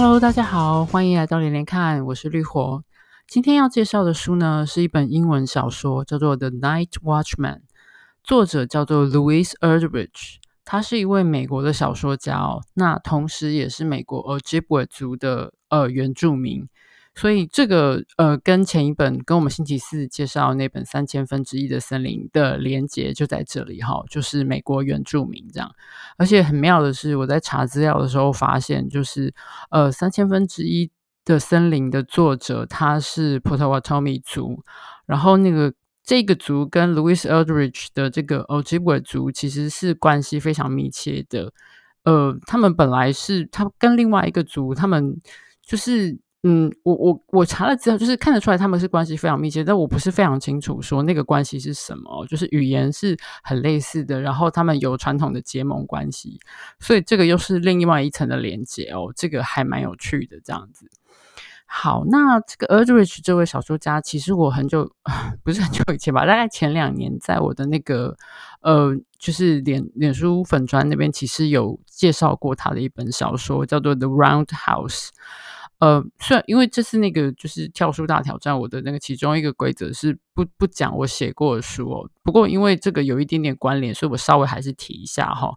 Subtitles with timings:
[0.00, 2.84] Hello，大家好，欢迎来到连连看，我是绿火。
[3.26, 7.56] 今天要介绍的书呢，是一本英文小说，叫做《The Night Watchman》，
[8.22, 16.68] 作者叫做 Louise Erdrich，他是一位美国的小说家哦，那同时也是美国 Ojibwe 族的呃原住民。
[17.18, 25.68] 所以这个呃，跟前一本跟我们星期四介绍那本三千分之一的森林的连接就在这里哈，就是美国原住民这样。
[26.16, 29.34] 而且很妙的是，我在查资料的时候发现，就是
[29.70, 30.92] 呃，三千分之一
[31.24, 34.62] 的森林的作者他是 Potawatomi 族，
[35.04, 41.52] 然后那个这个族跟 Louis Aldrich 的这个 Ojibwe 族其实是关系非常密切的。
[42.04, 45.20] 呃，他们本来是他跟另外一个族，他们
[45.66, 46.20] 就是。
[46.44, 56.38] 嗯，我我我查了资料，就是看得出来他们是关系非常密切，但我不是非常清楚说那个关系是什么，就是语言是很类似的，然后他们有传统的结盟关系，
[56.78, 60.88] 所以这个又是另外一层的连接哦，这个还蛮有趣的这样子。
[61.66, 64.88] 好，那这个 Erdrich 这位小说家，其实我很久
[65.42, 68.16] 不是很久以前吧，大概前两年在我的那个
[68.60, 75.08] 呃，就是脸脸书粉砖那边，其实有介绍过他的一本小说，叫做《The Roundhouse》。
[75.80, 82.10] 呃，虽然因为这是那个就是跳书大挑战，我的那个其中一个规则是不不讲我写过的书哦。
[82.24, 85.54] 不过因为这个有一点点关联，所以我稍微还是提一下哈。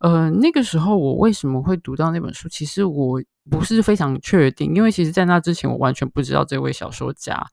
[0.00, 2.48] 呃，那个时候我为什么会读到那本书？
[2.48, 7.46] 其实我不是非常确定，因为其实在那之前我完全不知道这位小说家。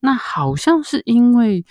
[0.00, 1.64] 那好像是因为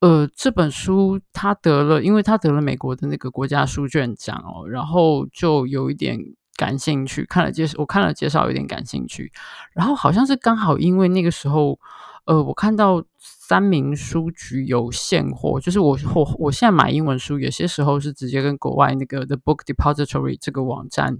[0.00, 6.18] 呃这本书他得了，因为他得了美国的那个国家书卷奖哦，然后就有一点。
[6.56, 9.32] 感兴趣，看了介绍，我看了介绍，有点感兴趣。
[9.72, 11.78] 然后好像是刚好因为那个时候，
[12.26, 21.18] 呃，我看到三民书局有现货，就是我我我现在买英文书，有些时候是直接跟国外那个 The Book Depository 这个网站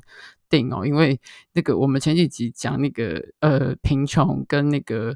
[0.49, 1.21] 订哦，因为
[1.53, 5.15] 那个我们前几集讲那个呃贫穷跟那个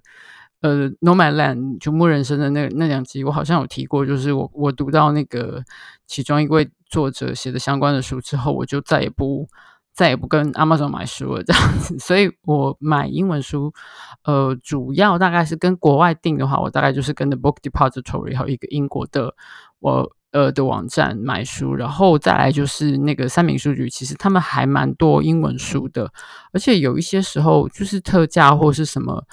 [0.60, 5.62] 呃 Nomadland 游牧人生的那那两集，我好像有提过，就是我我读到那个
[6.06, 9.48] 其中一位作者写的相关的书之后，我就再也不。
[9.98, 13.75] 再也不跟 Amazon 买书了，这样子，所以我买英文书，
[14.22, 19.34] 呃，主要大概是跟国外订的话，我大概就是跟 The Book Depository 还有一个英国的
[19.81, 26.12] 我呃的网站买书，然后再来就是那个三明书局，其实他们还蛮多英文书的，
[26.53, 29.25] 而且有一些时候就是特价或是什么。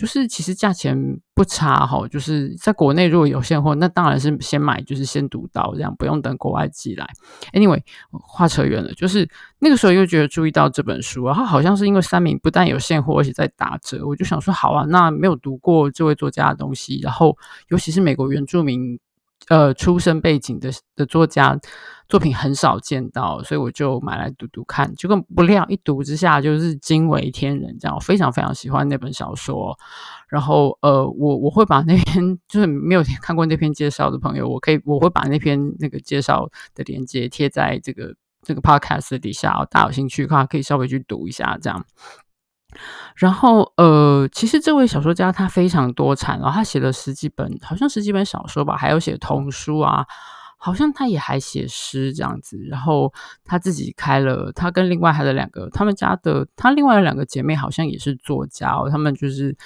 [0.00, 0.96] 就是其实价钱
[1.34, 7.06] 不差哈，就是在国内如果有现货，那当然是先买，就是先读到这样，不用等国外寄来。
[7.52, 9.28] Anyway，话扯远了，就是
[9.58, 17.36] 那个时候又觉得注意到这本书，然后好像是因为三明不但有现货，而且在打折，我就想说好啊，那没有读过这位作家的东西，然后
[17.68, 18.98] 尤其是美国原住民。
[19.50, 21.58] 呃，出身背景的的作家
[22.08, 24.94] 作品很少见到，所以我就买来读读看。
[24.94, 29.76] 结果不料一读之下就是惊为天人，这样我非常非常喜欢那本小说。
[30.28, 41.84] 然后呃，我我会把那篇就是没有看过那篇介绍的朋友，我可以我会把那篇那个介绍的链接贴在这个这个 podcast 底下，大家有兴趣的话可以稍微去读一下这样。
[43.16, 50.06] 然后，呃，其实这位小说家他非常多产，然后他写了十几本，好像十几本小说吧，还有写童书啊，
[50.58, 52.58] 好像他也还写诗这样子。
[52.68, 53.12] 然后
[53.44, 59.56] 他自己开了，他跟另外还有两个，他们家的他另外两个姐妹好像也是作家哦，他们就是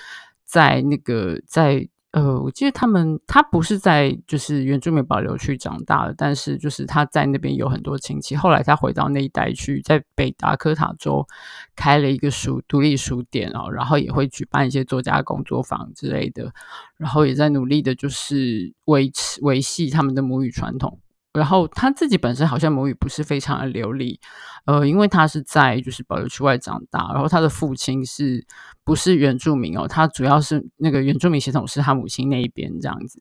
[0.44, 1.88] 在那个在。
[2.14, 8.36] 呃，我记得他们，他不是在就是原住民保留区长大的，但是就是他在那边有很多亲戚。
[8.36, 11.26] 后来他回到那一带去，在北达科塔州
[11.74, 16.52] 开了一个书独立书店哦，然后也会举办一些作家工作坊之类的，
[16.96, 21.00] 然后也在努力的，就是维持维系他们的母语传统。
[21.34, 24.20] 然后他自己本身好像母语不是非常的流利，
[24.66, 28.46] 呃，因为他是在就是保留区外长大，然后他的父亲是
[28.84, 29.88] 不是原住民哦？
[29.88, 33.20] 他主要是那个原住民血统是他母亲那一边这样子。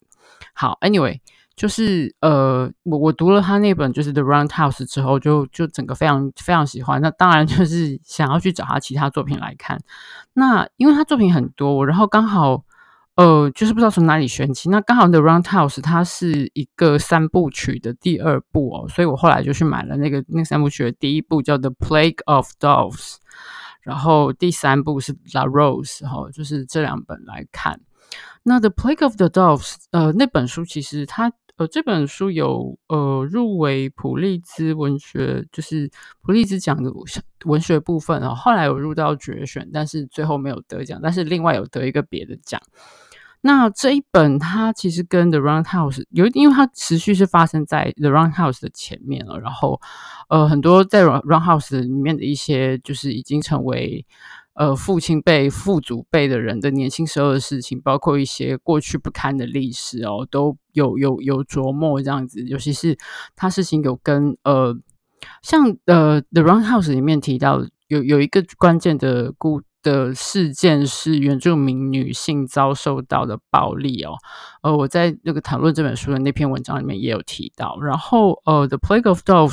[0.54, 1.20] 好，anyway，
[1.56, 7.02] 就是呃，我我读了他那本就是《The Roundhouse》之后，就就整个非常非常喜欢。
[7.02, 9.80] 那当然就是想要去找他其他作品来看。
[10.34, 12.64] 那因为他作品很多，然后刚好。
[13.16, 14.70] 呃，就是不知道从哪里选起。
[14.70, 22.96] 那刚好《The Roundhouse》它是一个三部曲的第二部哦，所以我后来就去买了那个那三部曲的第一部叫《The Plague of Doves》，
[23.82, 27.80] 然后第三部是《La Rose》哈，就是这两本来看。
[28.42, 35.90] 那《The Plague of the Doves》呃，那本书其实它呃这本书有呃入围普利兹文学，就是
[36.22, 36.92] 普利兹奖的
[37.46, 42.60] 文学部分哦，后来有入到决选，但是最后没有得奖，但是另外有得一个别的奖。
[43.46, 49.82] 那这一本它其实跟 The Roundhouse 有，因为它持续是发生在 The Roundhouse 的前面了，然后
[50.30, 54.06] 呃很多在 Roundhouse 里面的一些就是已经成为
[54.54, 62.44] 呃父亲辈、父祖辈的人的年轻时候的事情，包括一些过去不堪的历史哦，都有有有琢磨这样子。
[62.46, 62.98] 尤其是
[63.36, 64.78] 他事情有跟呃，
[65.42, 69.62] 像呃《The Run House》里面提到有有一个关键的故。
[69.84, 74.16] 的事件是原住民女性遭受到的暴力哦，
[74.64, 77.78] 呃，我在那个讨论这本书的那篇文章里面也有提到。
[77.82, 79.52] 然后，呃，《The Plague of Doves》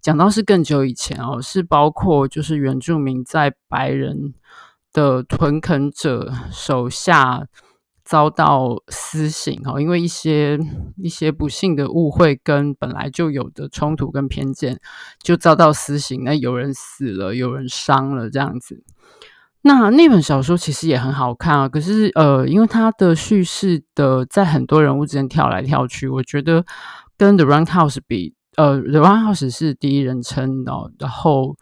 [0.00, 4.34] 讲到是更久以前哦，是包括就是原住民在白人
[4.92, 7.46] 的屯垦者手下
[8.02, 10.58] 遭到私刑哦，因为一些
[10.96, 14.80] 一些不幸的误会跟本来就有的冲突跟偏见，
[15.22, 18.82] 就遭到私刑，那有人死了，有人伤了，这样子。
[19.62, 26.64] 那那本小说其实也很好看啊，可是呃，因为它的叙事的在很多人物之间跳来跳去，我觉得
[27.16, 31.56] 跟《The Run House》比，呃，《The Run House》是第一人称的，然后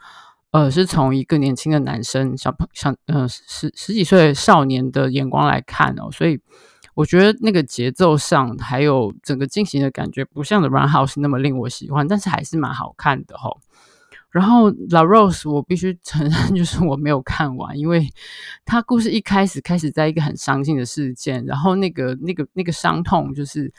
[0.50, 6.38] 呃，是从一个年轻的男生小朋小呃十十几岁少年的眼光来看哦，所以
[6.94, 13.58] 我觉得那个节奏上还有整个进行的感觉，不像《The Run House》那么令我喜欢，但是还是蛮好看的吼。
[14.36, 18.06] 然后《La Rose》，我必须承认，就是我没有看完，因为
[18.66, 23.72] 他故事一开始开始在一个很伤心的事件，然后那个那个那个伤痛，就是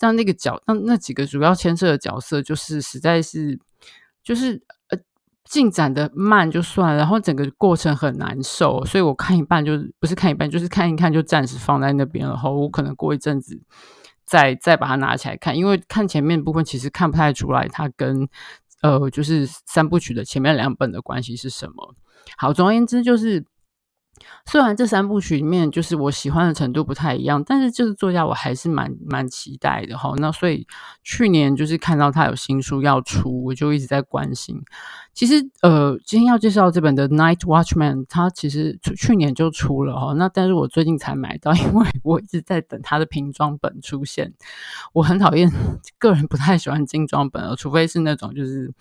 [0.00, 3.58] 让那个角，让那几个主要牵涉的角色，就是实在是
[4.22, 4.98] 就是呃
[5.44, 12.32] 进展的慢就算，然后整个过程很难受，所以我看一半就不是看一半，就是看一看就暂时放在那边了。
[12.32, 13.60] 然后我可能过一阵子
[14.24, 18.26] 再再把它拿起来看，因为看前面部分其实看不太出来，它跟。
[18.82, 21.94] 呃，就是三部曲的前面两本的关系是什么？
[22.36, 23.44] 好，总而言之，就是
[24.46, 30.12] 虽然这三部曲里面就是我喜欢的程度不太一样，但是就是作家我还是蛮蛮期待的哈。
[30.18, 30.66] 那所以
[31.02, 34.62] 去年就是看到他有新书要出，我就一直在关心。
[35.12, 40.12] 其实，呃，今天要介绍这本的《Night Watchman》，它其实去年就出了哈。
[40.12, 44.32] 那但是我最近才买到， 因为我一直在等它的平装本出现。
[44.92, 45.50] 我很讨厌，
[45.98, 48.72] 个人不太喜欢精装本，除非是那种就是。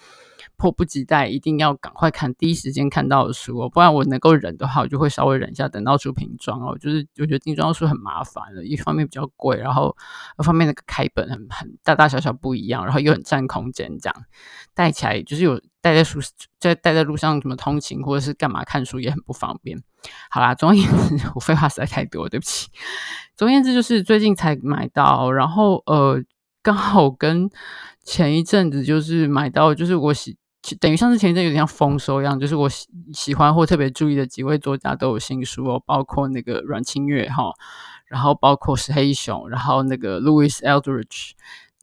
[0.55, 6.77] 迫不及待，一定要赶快看，第一时间看到的书哦，不然我能够忍的话，我就会稍微忍一下，等到出平装哦。
[6.77, 9.95] 就是我觉得精装书很麻烦的，一方面比较贵，然后
[10.39, 14.25] 一方面那个开本很很大大小小不一样，然后又很占空间，这样
[14.73, 16.19] 带起来就是有带在书
[16.59, 19.81] 在带在路上什么通勤或者是干嘛看书也很不方便。
[20.29, 22.69] 好啦，总而言之， 我废话实在太多，对不起。
[23.35, 26.23] 总而言之，就是最近才买到，然后呃，
[26.67, 27.49] 刚好跟
[28.03, 30.35] 前一阵子就是买到，就是我喜。
[30.81, 37.53] 等于像是前一阵有点像丰收一样，就是我喜喜欢或特别注意的几位作家都有新书哦，包括那个阮清月哈，
[38.07, 41.31] 然后包括石黑熊，然后那个 Louis Eldridge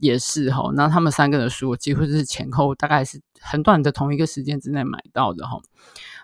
[0.01, 5.63] 也是哈，那他们三个的书我几乎是前后大概是很短的同一个时间之内买到的哈。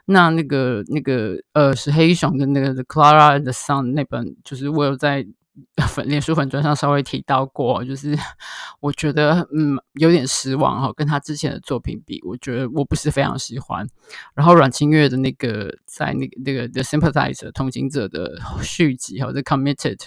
[0.04, 5.26] 那那个那个呃石黑一雄的那个 The Clara and the Sun 那本，就是我有在。
[5.88, 8.16] 粉脸书粉专上稍微提到过，就是
[8.80, 13.86] 我觉得嗯有点失望哈，跟他之前的作品比，我觉得我不是非常喜欢。
[14.34, 20.00] 然后阮清月的那个在那个那个 The Sympathizer 同情者的续集哈，The Committed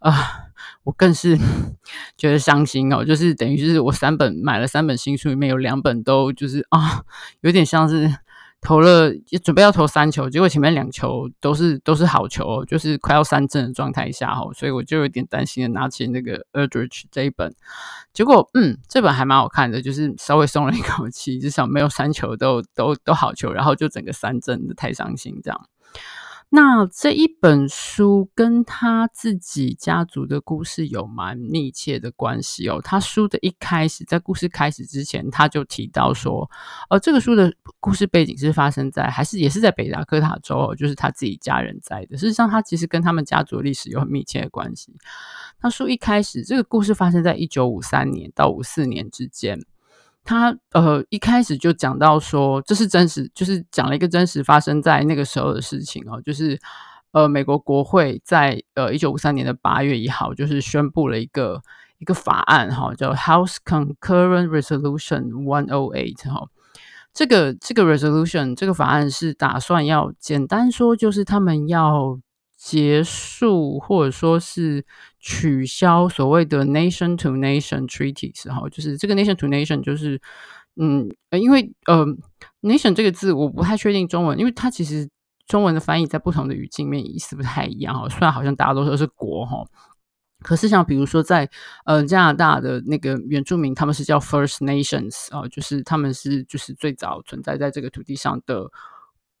[0.00, 0.50] 啊，
[0.84, 1.38] 我更是
[2.16, 7.04] 觉得伤心哦，就是等于就是我三本买了三本新书，里面有两本都就是啊，
[7.40, 8.16] 有点像是。
[8.62, 17.52] 投了，也准备要投三球，结果前面两球都是都是好球，就是快要三振的状态下哦，所以我就有点担心的拿起那个 Eldridge 这一本，
[18.12, 25.68] 结果嗯，这本还蛮好看的，就是稍微松了一口气，至少没有三球都都都好球，然后就整个三振的太伤心这样。
[26.54, 32.78] 那这一本书跟他自己家族的故事有蛮密切的关系哦。
[32.84, 36.50] 他书的一开始，在故事开始之前，他就提到说，
[36.90, 42.18] 呃，这个书的故事背景是发生在，还是也是在北达科他州，就是他自己家人在的。
[42.18, 44.94] 事实上，他其实跟他们家族的历史有很密切的关系。
[45.58, 49.58] 他书一开始，这个故事发生在一九五三年到五四年之间。
[50.24, 56.58] 他呃一开始就讲到说，这是真实，就是讲了一个真实发生在那个时候的事情哦，就是
[57.12, 61.62] 呃美国国会在呃一九五三年的八月一号，就是宣布了一个
[61.98, 66.48] 一个法案哈、哦，叫 House Concurrent Resolution One O Eight 哈，
[67.12, 72.18] 这个这个 resolution 这个法案是打算要简单说，就是他们要。
[72.64, 74.84] 结束或者说是
[75.18, 80.20] 取消所谓的 nation to nation treaties 哈，就是这个 nation to nation 就是
[80.76, 82.06] 嗯，因为呃
[82.60, 85.08] nation 这个字我不太确定中文，因为它其实
[85.44, 88.08] 中文的翻译在不同的语境里面意思不太一样哈。
[88.08, 89.66] 虽然好像大家都说是国哈，
[90.44, 91.50] 可是像比如说在
[91.84, 98.70] 呃加拿大的那个原住民，他们是叫 First Nations 啊，就是他们是就是最早存在在这个土地上的。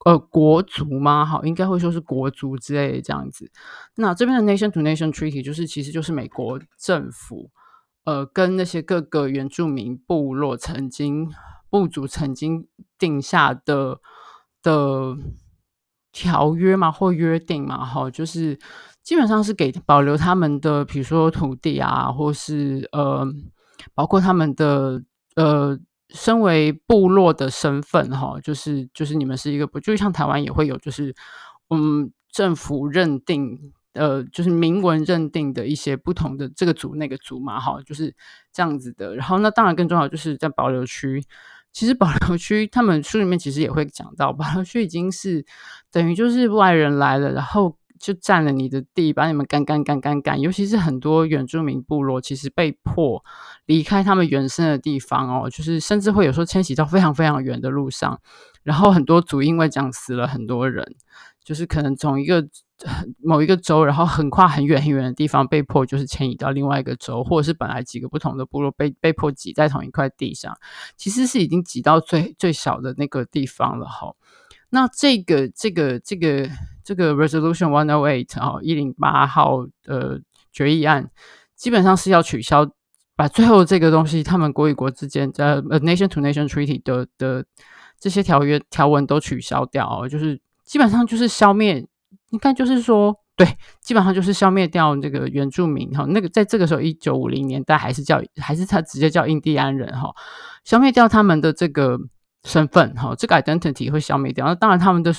[0.04, 1.24] 呃国族吗？
[1.24, 3.50] 好，应该会说是国族之类的这样子。
[3.96, 7.50] 那这边的 Nation to Nation Treaty 就是其实就是美国政府
[8.04, 11.30] 呃跟那些各个原住民部落曾经
[11.70, 12.68] 部族曾经
[12.98, 14.00] 定下的
[14.62, 15.16] 的
[16.12, 18.58] 条约嘛或约定嘛，哈，就是
[19.02, 23.26] 基本上是给保留他们的，比如说土地啊，或是呃。
[23.94, 25.02] 包括他们的
[25.34, 25.76] 呃，
[26.14, 31.14] 身为部落的身份哈，就是就是你们是一个，不就像台湾也会有，就是
[31.70, 38.14] 嗯，政府认定呃，就是明文认定的一些不同的这个族那个族嘛，哈，就是
[38.52, 39.16] 这样子的。
[39.16, 41.24] 然后那当然更重要就是在保留区，
[41.72, 45.44] 其实保 留区他们书里面其实也会讲到，保留区已经是
[45.90, 47.76] 等于就是外人来了，然后。
[48.02, 53.24] 就占了你的地，把你们赶赶赶赶赶，尤其是很多原住民部落，其实被迫
[53.66, 58.20] 离开他们原生的地方哦，就是甚至会有时候迁徙到非常非常远的路上，
[58.64, 60.96] 然后很多族因为这样死了很多人，
[61.44, 62.44] 就是可能从一个
[63.22, 70.52] 某一个州，然后横跨很远很远的地方，被迫就是迁移到另外一个州，或者是本来几个不同的部落被被迫挤在同一块地上，
[70.96, 74.12] 其实是已经挤到最最小的那个地方了哈。
[74.70, 76.48] 那这个这个这个
[76.84, 80.20] 这个 Resolution One O Eight 啊，一零八号的
[80.52, 81.10] 决议案，
[81.56, 82.70] 基本上是要取消，
[83.16, 87.44] 把最后这个东西，他们国与国之间的 Nation to Nation Treaty 的的
[87.98, 91.86] 这些条约条文都取消掉哦，就是基本上就是消灭，
[92.30, 93.46] 应该就是说，对，
[93.80, 100.12] 基本上就是消灭掉这个原住民哈，那个在这个时候一九五零年代还是叫还是他直接叫印第安人哈，
[100.64, 101.98] 消灭掉他们的这个。
[102.44, 104.44] 身份哈，这个 identity 会消灭掉。
[104.44, 105.14] 那当然，他们的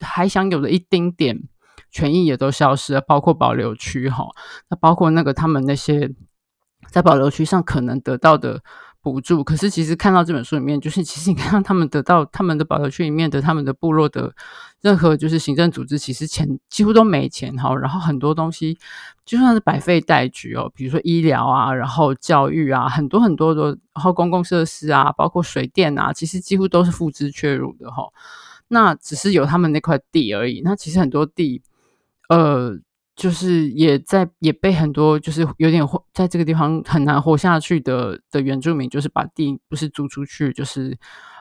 [0.00, 1.42] 还享有的一丁点
[1.90, 4.26] 权益也都消失了，包括保留区哈。
[4.68, 6.10] 那包括那个他们那些
[6.90, 8.62] 在保留区上可能得到的
[9.00, 9.44] 补助。
[9.44, 14.34] 可是，其实看到这本书里面，就是其实你看到他们得到他们的保留区里面的他们的部落的
[14.80, 17.74] 任何就是行政组织，其实钱几乎都没钱哈。
[17.76, 18.76] 然后很多东西
[19.24, 28.04] 就算是百废待举哦，比如说医疗啊，然后教育啊，很多很多的，然后公共设施啊，包括水电啊，其实几乎都是付之阙如的哈。
[28.68, 30.60] 那只是有他们那块地而已。
[30.62, 31.62] 那其实很多地，
[32.28, 32.78] 呃。
[33.18, 35.84] 就是也在也被很多就是有点
[36.14, 40.96] 在这个地方很难活下去的的原住民，就是把地不是租出去，就是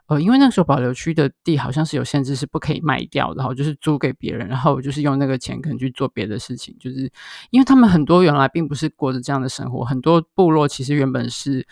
[0.07, 7.12] 呃，因为那个时候保留区的地好像是有限制，是不可以卖掉，然后就是租给别人，然后就是用那个钱可能去做别的事情，就是
[7.51, 11.67] 因为他们很多原来并不是过着这样的生活，很多部落其实原本是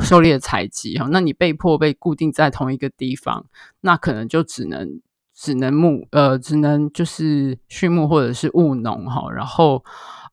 [0.00, 3.46] 狩猎采集哈，那你被迫被固定在同一个地方，
[3.80, 5.00] 那可能就只能。
[5.40, 9.84] 只能牧呃，只能就是畜牧或者是务农哈，然后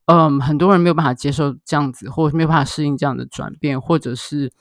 [0.06, 4.52] 嗯，很多人没有办法接受这样子，或者没有办法适应这样的转变，或者是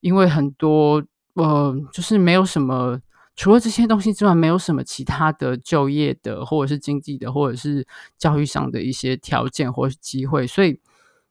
[0.00, 1.04] 因为很多
[1.34, 3.00] 呃，就是没有什么
[3.36, 7.86] 除了这些东西之外，没有什么其他的就业的，或者是经济的，或者是
[8.18, 10.80] 教育上的一些条件或是机会，所以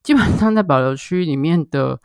[0.02, 2.00] 基本上在保留区里面的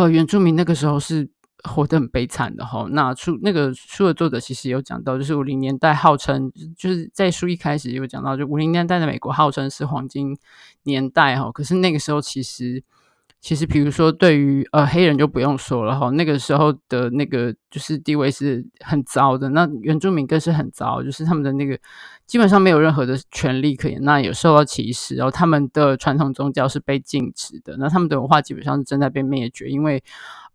[0.00, 1.28] 呃原住民那个时候是。
[1.64, 10.38] 活得很悲惨的哈，那书那个书的作者其实有讲到，就是五零年代号称就是在书一开始有讲到，就五零年代的美国号称是黄金
[10.84, 12.84] 年代哈，可是那个时候其实
[13.40, 21.78] 其实比如说对于呃黑人就不用说了哈，那个时候的那个就是地位是很糟的，那原住民更是很糟，就是他们的那个
[22.26, 30.02] 基本上没有任何的权利可言，那有受到歧视，然后他们的传统宗教是被禁止的，那他们的文化基本上正在被灭绝，因为。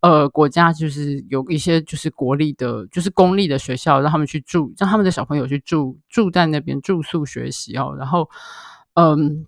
[0.02, 7.94] 呃，国家就是有一些就是国立的，就是公立的学校，让他们去住，让他们的小朋友去住，住在那边住宿学习哦。
[7.96, 8.28] 然后，
[8.96, 9.46] 嗯，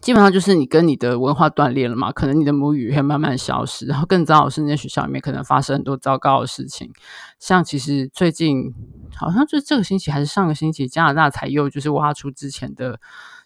[0.00, 3.86] 基本上就是你跟你的文化断裂了嘛，可能你的母语会慢慢消失。
[3.86, 6.90] 然后更糟的是，那些学校里面可能发生很多糟糕的事情。
[7.38, 8.72] 像其实最近
[9.16, 12.98] 好像就是这个星期还是上个星期，加拿大才又就是挖出之前的，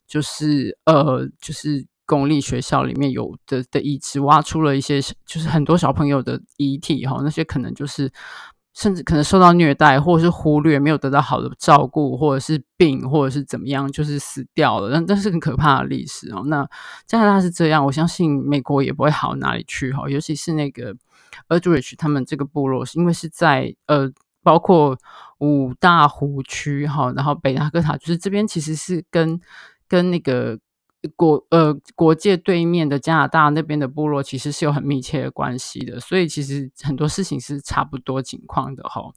[0.07, 1.87] 就是呃，就是。
[2.05, 8.13] 公立学校里面有的的遗址，挖出了一些，就是很多小朋友的遗体哈，那些可能就是
[8.75, 14.91] 甚至可能受到虐待，或者是忽略，没有得到好的照顾，或者是病，或者是怎么样，就是死掉了。
[14.91, 16.43] 但但是很可怕的历史哦。
[16.47, 16.67] 那
[17.07, 20.09] 加拿大是这样，我相信美国也不会好哪里去哈。
[20.09, 20.95] 尤其是那个
[21.49, 24.11] Erdrich 他们这个部落，因为是在呃，
[24.43, 24.97] 包括
[25.39, 29.41] 五大湖区哈，然后北达科塔，就是这边其实是跟
[29.89, 30.59] 跟那个。
[31.17, 39.13] 国呃，国界对面的加拿大那边的部落其实是有很密切的关系的，所以其实很多事情是差不多情况的哈。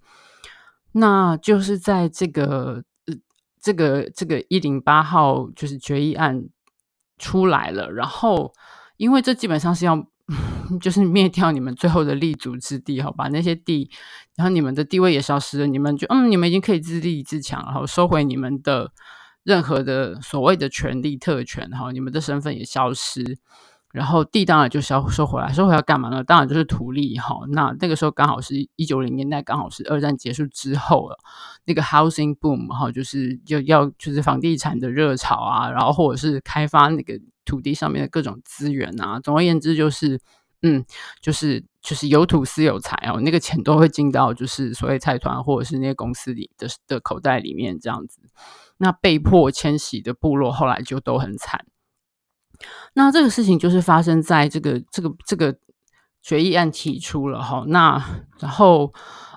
[0.93, 3.13] 那就是在这个呃，
[3.61, 6.49] 这个这个一零八号就是决议案
[7.17, 8.53] 出来了，然后
[8.97, 10.07] 因为这基本上是要
[10.81, 13.91] 就是灭掉你们最后的立足之地，好，把那些地，
[14.35, 18.91] 然后你们的地位也消失了，你们就嗯，你们已经可以自立自强，然后收回你们的
[19.45, 23.37] 任何的所谓的权利特权，哈，你们的身份也消失。
[23.93, 26.21] 然后地当然就收收回来，收回来干嘛呢？
[26.21, 27.33] 当然就是图利哈。
[27.51, 31.17] 那那个时候刚好是一九零年代，刚好是二战结束之后了，
[31.63, 39.17] 那个 housing boom 哈，就是就要就是房地产的热潮啊，然后或者是开发那个土地上面的各种资源啊。
[39.21, 40.19] 总而言之，就是
[40.61, 40.83] 嗯，
[41.21, 48.19] 就是就是有土斯有财哦，那个钱都会进到就是所谓财团或者是那些公司里的的口袋里面这样子。
[48.77, 51.65] 那被迫迁徙的部落后来就都很惨。
[52.93, 55.57] 那这个事情就是发生在这个这个这个
[56.21, 58.01] 决议案提出了哈，那
[58.39, 58.93] 然后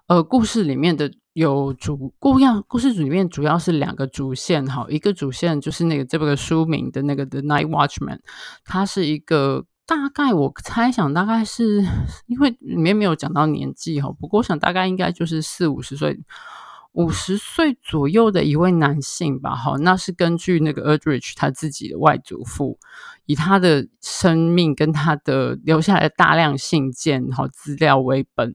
[0.06, 8.20] 呃故事里面的有主故要故事里面主要是两个主线哈，一个主线就是那个这个书名的那个 The Night Watchman，
[8.64, 11.84] 他是一个大概我猜想大概是
[12.26, 16.20] 因为里面没有讲到年纪哈，不过我想大概应该就是四五十岁。
[16.98, 22.76] 五十岁左右的一位男性吧，好，那是根据那个 Erdrich 他自己的外祖父，
[23.24, 28.52] 以他的生命跟他的留下来的大量信件和资料为本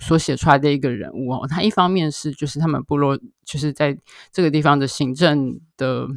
[0.00, 1.46] 所写出来的一个人物哦。
[1.48, 3.96] 他一方面是就是他们部落就是在
[4.32, 6.08] 这个地方的行政的，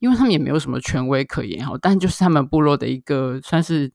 [0.00, 3.92] 因为他们也没有什么权威可言哈，但就是他们部落的一个算是。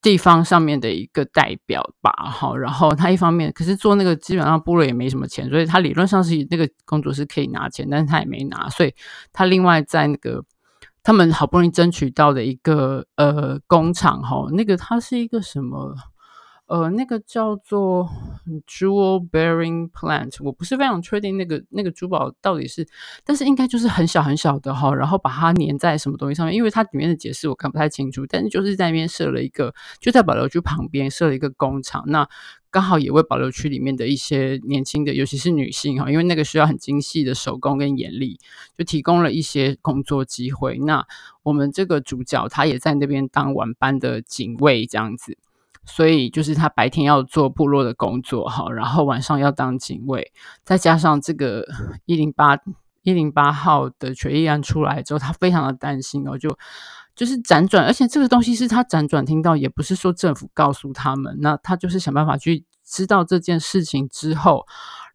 [0.00, 8.94] 地方上面的一个代表吧，好，然后他一方面可是做那个基本上部落也没什么钱，所以他理论上是那个工作是可以拿钱，但是他也没拿，所以
[9.32, 10.44] 他另外在那个
[11.02, 15.94] 他们好不容易争取到的一个呃工厂哈，那个他是一个什么？
[16.68, 18.06] 呃，那个叫做
[18.66, 22.86] Jewel Bearing Plant，我不是非常确定那个那个珠宝到底是，
[23.24, 32.28] 但是应该就是很小很小的哈，然后把它粘在什么东西上面，因为它里面的解释我看不太清楚，但是就是在那边设了一个，就在保留区旁边设了一个工厂，那
[32.70, 38.38] 刚好也为保留区里面的一些年轻的，尤其是女性哈，因为那个需要很精细的手工跟眼力，
[38.76, 40.76] 就提供了一些工作机会。
[40.76, 41.06] 那
[41.42, 45.38] 我们这个主角他也在那边当晚班的警卫这样子。
[45.88, 50.30] 所以就是他白天要做部落的工作哈，然后晚上要当警卫，
[50.62, 51.64] 再加上这个
[52.04, 52.58] 一零八
[53.02, 56.54] 一零八号的决议案出来之后，他非常的担心哦，就
[57.16, 64.66] 就是辗转，而且这个东西是他辗转听到，也不是说政府告诉他们，那他就是想办法去知道这件事情之后，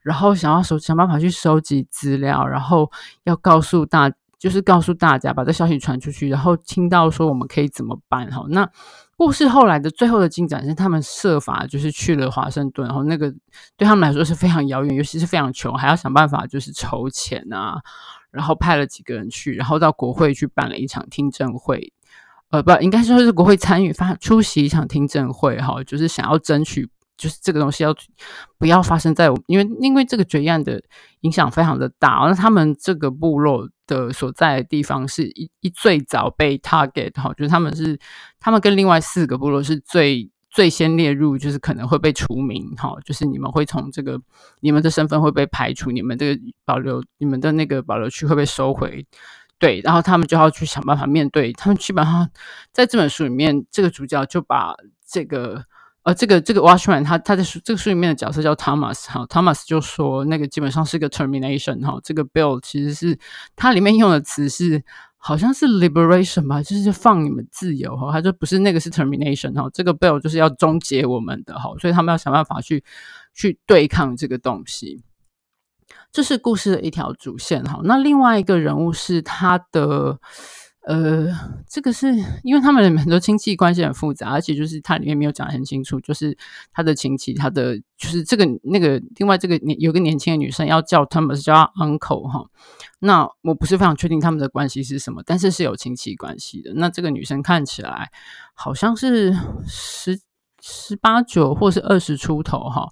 [0.02, 2.92] 然后想要收想办法去收集资料，然后
[3.26, 8.68] 要告诉大，就是告诉大家把这消息传出去，然后听到说我们可以怎么办哈，那。
[9.16, 13.32] 故事后来的最后的进展是，他们设法就是去了华盛顿，然后那个
[13.78, 17.82] 对他们来说是非常遥远，尤其是非常穷，还要想办法就是筹钱啊，
[18.32, 21.94] 然后派了几个人去，然后到国会去办了一场听证会，
[22.50, 26.90] 呃，不，应该说是国会参与发出席一场听证会，哈，就是想要争取。
[27.16, 27.96] 就是这个东西要
[28.58, 30.82] 不要发生在我，因为因为这个决议案的
[31.22, 38.00] 影响非常的大，那他们这个部落的所在的地方是一一最早被 target 哈，就是他们是
[38.40, 44.22] 他们跟另外四个部落是最最先列入，就是可能会被除名哈，就是你们会从这个
[44.62, 49.06] 你们的身份会被排除，你们这个保留你们的那个保留区会被收回，
[49.60, 52.30] 对，然后他们就要去想办法面对，他们基本上
[52.72, 54.76] 在这本书里面，这个主角就把
[55.08, 55.64] 这个。
[56.04, 63.18] 呃，这个这个 Watchman 他他在书这个书里面的角色叫 Thomas 哈，Thomas 就说那个基本上是个 termination 哈，这个 bill 其实是
[63.56, 64.84] 它里面用的词是
[65.18, 72.84] 好像是 liberation 吧，就是放你们自由哈，他就不是那个是 termination 哈，这个 bill 就是要终结我们的哈，所以他们要想办法去
[73.34, 75.02] 去对抗这个东西，
[76.12, 77.80] 这是故事的一条主线哈。
[77.86, 80.20] 那另外一个人物是他的。
[80.86, 81.28] 呃，
[81.68, 86.38] 这个是因为他们很多亲戚关系很复杂，而且就是它里面没有讲很清楚，就是
[86.74, 92.46] 他的亲戚，他的就是这个那个，另外这个年有个年轻的女生要叫他们是叫 uncle 哈，
[93.00, 96.74] 那我不是非常确定他们的关系是什么，但是是有亲戚关系的。
[96.76, 98.12] 那这个女生看起来
[98.54, 99.34] 好像是
[99.66, 100.20] 十
[100.62, 102.90] 十八九或是二十出头哈。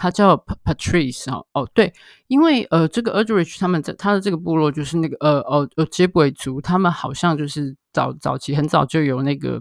[0.00, 1.92] 她叫 Patrice 哦哦对，
[2.28, 7.76] 因为呃这个 Erdrich 他们在他的这个部落就是那个呃哦呃杰布韦族，他们好像就是。
[7.90, 9.60] 早早期很早就有那个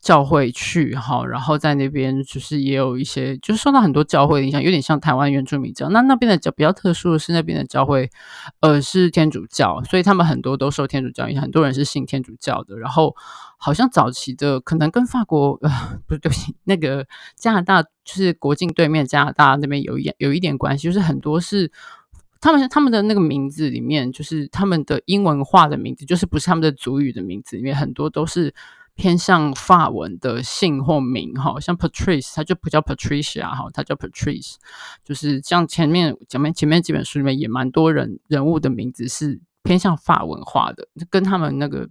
[0.00, 5.88] 教会去哈，然后在那边就是也有一些，就是受到很多教会的影响，有点像台湾原住民教。
[5.88, 8.10] 那那边的教比较特殊的是那边的教会，
[8.60, 12.76] 呃，是天主教，所以他们很多都受天主教影响，很多人是信天主教的。
[12.78, 13.14] 然后
[13.56, 15.70] 好像早期的可能跟法国呃
[16.06, 21.70] 不是对不起，那个加拿大就是国境对面加拿大那边有一有一点关系，就是很多是。
[22.42, 28.52] 他们他们的那个名字里面，就是他们的英文化的名字，就是不是他们的族语的名字里面，很多都是
[28.96, 34.56] 偏向法文的姓或名哈，像 Patrice，他就不叫 Patricia 哈，他叫 Patrice，
[35.04, 41.88] 就是像前面前面前面几本书里面也蛮多人人物的名字是偏向法文化的，跟他们那个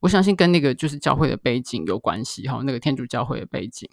[0.00, 3.88] 我相信跟那个就是教会的背景有关系哈，那个天主教会的背景。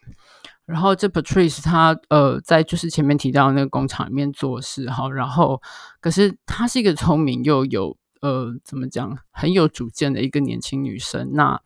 [0.66, 5.62] 然后这 Patrice 她呃在就是前面提到那个工厂里面做事哈，然后
[6.02, 11.62] 可是她是一个聪明又有呃怎么讲很有主见的一个年轻女生，那。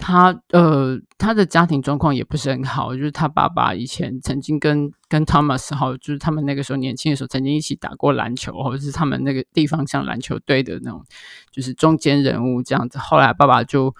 [0.00, 11.04] 他呃，他的家庭状况也不是很好，就是他爸爸以前曾经跟跟 Thomas 哈，就是他们那个时候年轻的时候曾经一起打过篮球，或者是他们那个地方像篮球队的那种，
[11.52, 12.98] 就是中间人物这样子。
[12.98, 13.94] 后来爸爸就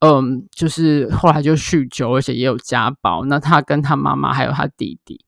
[0.00, 3.24] 嗯，就是后来就酗酒，而且也有家暴。
[3.24, 5.24] 那他跟他妈妈还有他弟弟。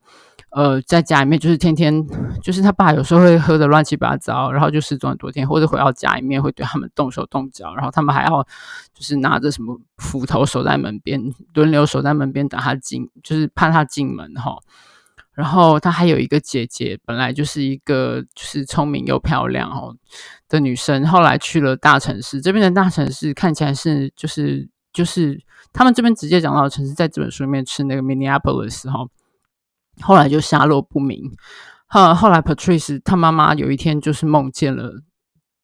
[0.57, 2.03] 呃，在家里面就是天天，
[2.43, 8.43] 就是他爸有时候会喝得乱七八糟，然后就失踪很多天，或者回到家里面会对他们动手动脚，然后他们还要
[8.95, 14.57] 就是拿着什么斧头守在门边，轮流守在门边等他进，就是怕他进门哈。
[15.35, 19.95] 然后他还有一个姐姐，本来就是一个就是聪明又漂亮哦
[20.49, 25.39] 的女生，后来去了大城市，这边的大城市看起来是就是就是
[25.75, 29.07] 他们这边直接讲到的城市，在这本书里面是那个 Minneapolis 哈。
[30.03, 31.33] 后来就下落不明。
[31.87, 35.03] 后后来，Patrice 他妈妈有一天就是梦见了，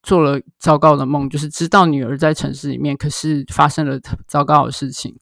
[0.03, 5.19] 做了糟糕的梦，就是知道女儿在城市里面，可是发生了糟糕的事情。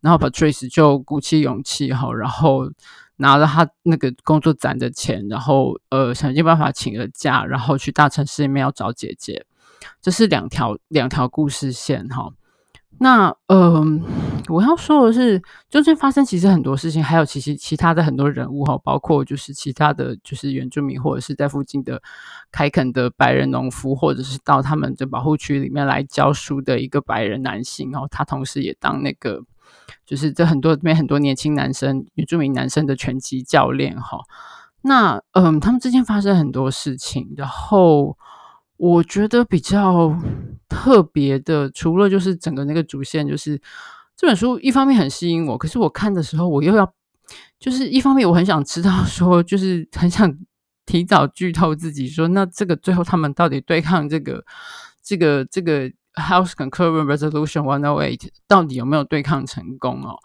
[0.00, 2.70] 然后 Patrice 就鼓起勇气哈，然后
[3.16, 9.44] 拿着他那个工作攒的钱，然后呃想尽办法请了假，然后去大城市里面要找姐姐。
[10.00, 12.30] 这是两条两条故事线哈。
[12.98, 14.02] 那嗯、
[14.48, 22.00] 我要说的是，中间发生其实很多事情，还有其实其他的很多人物哈，包括就是其他的就是原住民或者是在附近的
[22.52, 29.42] 开垦的白人农夫，或者是到他们的保护区里面来教书的一个白人男性哦，他同时也当那个
[30.06, 34.20] 就是这很多这边很多年轻男生原住民男生的拳击教练哈。
[34.82, 38.16] 那嗯、他们之间发生很多事情，然后。
[38.76, 40.18] 我觉得比较
[40.68, 43.60] 特别的，除了就是整个那个主线，就是
[44.16, 46.92] 这本书一方面很吸引我，可是我看的时候，我又要
[47.58, 50.36] 就是一方面我很想知道 说，就是很想
[50.86, 54.44] 提早剧透自己说，那这个最后他们到底对抗这个
[55.02, 60.18] 这个这个 House Concurrent Resolution One O Eight 到底有没有对抗成功哦？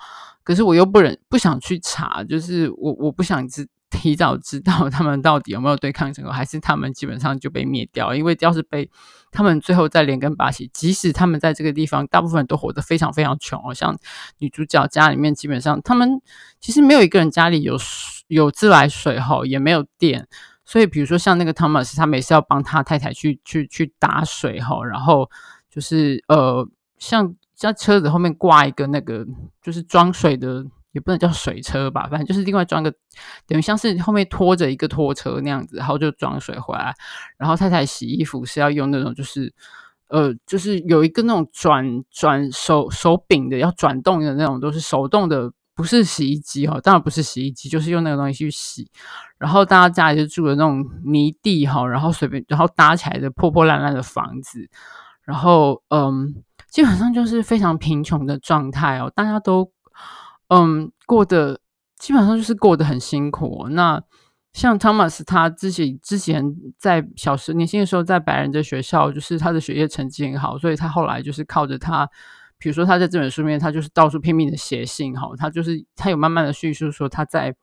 [0.44, 3.68] 可是我又不忍不想去查，就是我我不想知。
[3.89, 8.13] 提早知道他们到底有没有对抗成功，还是他们基本上就被灭掉？
[8.13, 8.89] 因为要是被
[9.32, 13.97] 他们最后再连根拔起，即使他们在这个地方大部分都活得非常非常穷哦，像
[14.38, 16.21] 女主角家里面基本上他们
[16.60, 17.78] 其实没有一个人家里有
[18.28, 20.28] 有自来水哈，也没有电，
[20.63, 25.30] 所以比如说像那个 Thomas，他每次要帮他太太去去去打水哈，然后
[25.69, 26.67] 就是呃
[26.99, 29.25] 像像车子后面挂一个那个
[29.63, 30.65] 就是装水的。
[30.91, 32.91] 也不能叫水车吧，反正就是另外装个，
[33.45, 36.95] 等于像是后面拖着一个拖车那样子，然后就装水回来。
[37.38, 39.54] 然后太太洗衣服是要用那种，就是
[40.08, 48.89] 呃，就是有一个那种转转手手柄的，要转动的那种，都是手动的，不是洗衣机哈，当然不是洗衣机，就是用那个东西去洗。
[49.38, 54.67] 然后大家家里就住的那种泥地哈，然后随便然后搭起来的破破烂烂的房子，
[55.23, 59.71] 然后嗯，基本上就是非常贫穷的状态哦，大家都。
[60.50, 61.60] 嗯，过得
[61.98, 63.68] 基本上就是过得很辛苦。
[63.72, 64.02] 那
[64.52, 72.10] 像 Thomas，他自己之前在小时年轻的时候，在白人的学校，就是他的学业成绩很好，所以他后来就是靠着他，
[72.58, 75.30] 比如说他在这本书里面，他就是到处拼命的写信哈。
[75.38, 77.56] 他就是他有慢慢的叙述说他在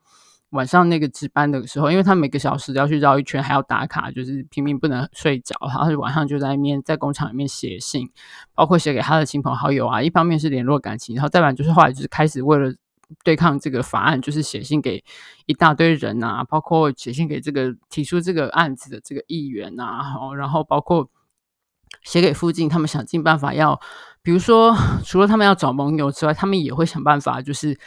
[0.57, 8.11] 晚上那个值班的时候，因为他每个小时都要去绕一圈，还要打卡，就是拼命不能睡着，然后晚上就在那边在工厂里面写信，
[8.55, 10.03] 包括写给他的亲朋好友啊。
[10.03, 12.75] 一方面是联络感情，然后再不然就是后来就是开始为了。
[13.23, 15.05] 对抗这个法案，就是写信给
[15.47, 21.09] 一大堆人啊，包括写信给这个提出这个案子的这个议员啊，然后包括
[22.03, 23.81] 写给附近，他们想尽办法要，
[24.23, 27.79] 比如说除了他们要找盟友之外，他们也会想办法，就是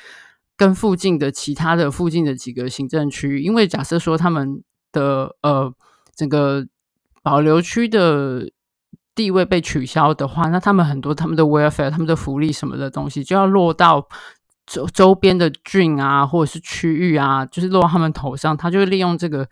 [0.59, 5.73] 跟附近的其他的附近的几个行政区，因为假设说他们的呃
[6.15, 6.67] 整个
[7.23, 8.51] 保留区的
[9.15, 14.07] 地位被取消的话，那他们很多他们的 welfare、他们的福利什么的东西就要落到。
[14.71, 19.49] 周周边的郡啊，或者是区域啊，就是落到他们头上，他就利用这个，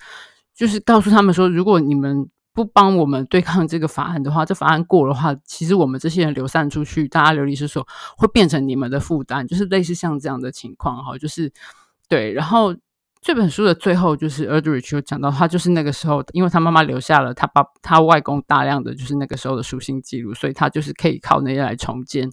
[0.56, 11.54] 就是告诉他们说，如果你们不帮我们对抗这个法案的话，这法案过的话，其实我们这些人流散出去，大家流离失所，会变成你们的负担，就是类似像这样的情况哈，就是
[12.10, 12.76] 对，然后。
[13.20, 22.30] 这本书的最后，就是 Erdrich 有讲到，他就是那个时候，因为他妈妈留下了他爸、他外公大量的就是那个时候的书信记录，所以他就是可以靠那些来重建。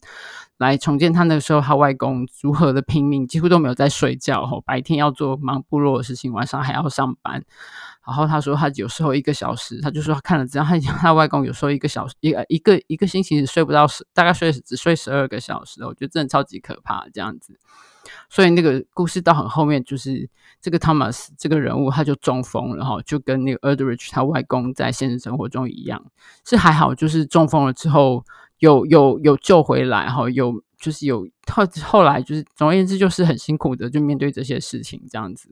[0.58, 7.44] 来重建他那个时候他外公如何的拼命，几乎都没有在睡觉吼，白天要做忙部落的事情，晚上还要上班。
[8.06, 17.58] 然后他说他有时候一个小时，他就说他看了这样，他他外公有时候一个小时一个一个一个星期睡不到十，大概睡只睡十二个小时，我觉得真的超级可怕这样子。
[18.28, 20.28] 所以那个故事到很后面，就是
[20.60, 26.04] 这个 Thomas 这个人物他就中风了哈，就跟那个 Eldridge 他外公在现实生活中一样，
[26.44, 28.22] 是还好，就是中风了之后
[28.58, 35.48] 有有有救回来哈，有就是有他后来就是总而言之就是很辛苦的就面对这些事情这样子。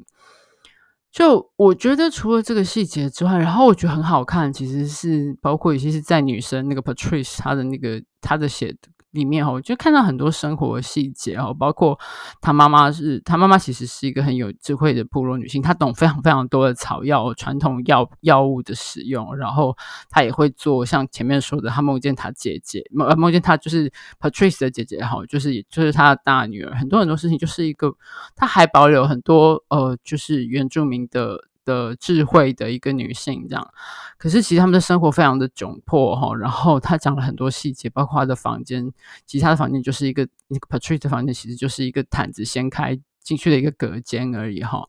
[1.11, 8.89] 就我觉得，除了这个细节之外，然后我觉得很好看，其实是包括有些是在女生那个 Patrice 她的那个她的写的。
[9.13, 11.99] 里面哈，我就看到很多生活细节哈，包括
[12.41, 19.77] 他妈妈是，他妈妈其实是一个很有智慧的部落女性，她懂非常非常多的草药、传统药药物的使用，然后
[20.11, 27.95] 她也会做像前面说的，她梦见她姐姐，梦梦见她就是 Patrice 的姐姐哈，就是就是她的大女儿，很多很多事情就是一个，
[28.35, 31.45] 她还保留很多呃，就是原住民的。
[31.65, 33.73] 的智慧的一个女性，这样，
[34.19, 36.35] 可是其实他们的生活非常的窘迫哈。
[36.35, 38.93] 然后他讲了很多细节，包括他的房间，
[39.27, 44.89] 其他的房间就是一个那个 Patrice 的房间，其实就是一个毯子掀开进去的一个隔间而已哈。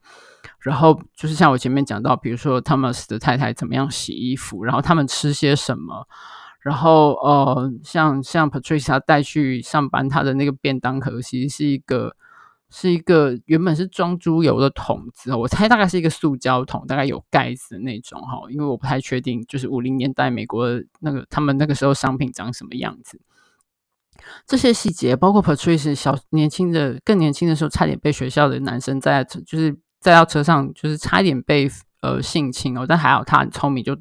[0.60, 6.08] 然后就是像我前面讲到，比如说 Thomas 的太太怎么样洗衣服，然后他们吃些什么，
[6.62, 12.16] 然后呃，像像 Patrice 他带去上班，他的那个便当盒其实是一个。
[12.74, 23.22] 是一个原本是装猪油的桶子，我猜大概是一个塑胶桶，大概有盖子的那种哈，因为我不太确定，就是五零年代美国的那个他们那个时候商品长什么样子。
[24.48, 31.70] 这些细节，包括 Patrice 小年轻的更年轻的时候，差点被学校的男生在就是在到车上，就是差一点被。
[32.04, 33.98] 呃，性侵哦，但还好他很聪明，就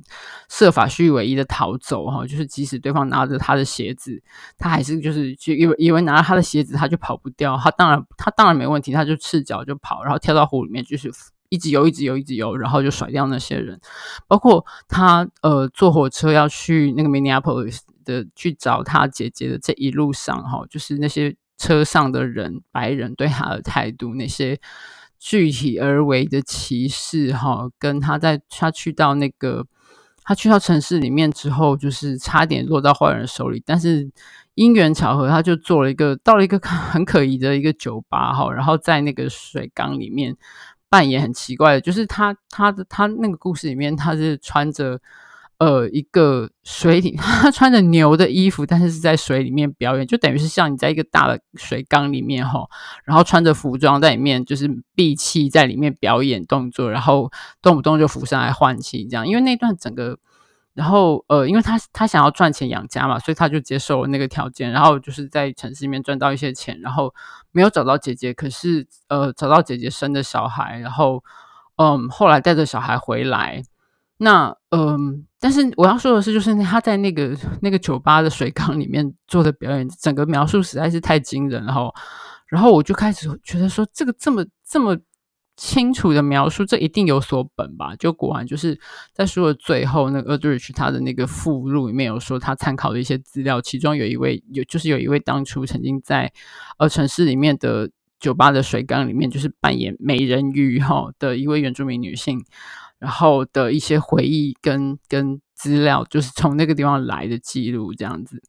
[0.48, 2.26] 设法虚伪的逃走哈。
[2.26, 4.20] 就是即使对方拿着他的鞋子，
[4.58, 7.56] 他还是就是就以为以为拿着他的鞋子他就跑不掉。
[7.56, 11.12] 他当然他当然没问题，他就赤脚就跑，然后跳到湖里面，就是
[11.48, 13.80] 一直游一直游一直游，然后就甩掉那些人。
[14.26, 24.58] 包括他呃坐火车要去那个 Minneapolis 的去找他姐姐的这一路上哈，就是那些车上的人白人对他的态度那些。
[25.24, 29.64] 具体而为的歧视，哈，跟他在他去到那个
[30.24, 34.10] 他去到城市里面之后，就是差点落到坏人手里，但是
[34.56, 40.36] 因缘巧合，他就做了一个到了一个 很可疑的一个酒吧，哈，然后在那个水缸里面
[40.88, 45.00] 扮演很奇怪的，就是他他的他那个故事里面，他是穿着。
[45.62, 52.66] 呃，一个水里， 他穿着牛的衣服，但是是在水里面表演，就等于是像你在一个大的水缸里面哈，
[53.04, 59.24] 然后穿着服装在里面，就是闭气在里面表演动作，然后动不动就浮上来换气这样。
[59.24, 60.18] 因为那段整个，
[60.74, 67.14] 然后呃，因为他他想要赚钱养家嘛，所以他就接受了那个条件，然后就是在城市里面赚到一些钱，然后
[67.52, 71.22] 没有找到姐姐，可是呃找到姐姐生的小孩，然后
[71.76, 73.62] 嗯后来带着小孩回来。
[74.22, 81.92] 那嗯，但是我要说的是，就是他在那个那个酒吧的水缸里面做的表演，整个描述实在是太惊人，然后，
[82.46, 84.96] 然后我就开始觉得说，这个这么这么
[85.56, 87.96] 清楚的描述，这一定有所本吧？
[87.96, 88.78] 就果然就是
[89.12, 96.32] 在书的最后，那个 Eldridge 他的那个附录里面有说他参考的一些资料，其中有一位有就是有一位当初曾经在
[96.78, 102.40] 呃城市里面的酒吧的水缸里面，就是扮演美人鱼哈的一位原住民女性。
[103.02, 108.40] 然后的一些回忆跟跟资料，就是从那个地方来的记录这样子。